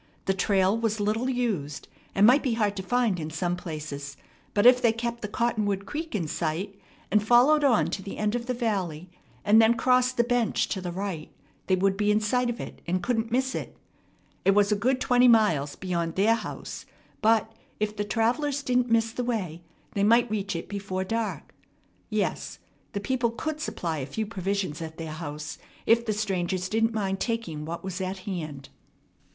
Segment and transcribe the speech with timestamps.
[0.25, 4.17] The trail was little used, and might be hard to find in some places;
[4.55, 6.73] but, if they kept the Cottonwood Creek in sight,
[7.11, 9.11] and followed on to the end of the valley,
[9.45, 11.31] and then crossed the bench to the right,
[11.67, 13.77] they would be in sight of it, and couldn't miss it.
[14.43, 16.87] It was a good twenty miles beyond their house;
[17.21, 19.61] but, if the travellers didn't miss the way,
[19.93, 21.53] they might reach it before dark.
[22.09, 22.57] Yes,
[22.93, 27.19] the people could supply a few provisions at their house if the strangers didn't mind
[27.19, 28.69] taking what was at hand.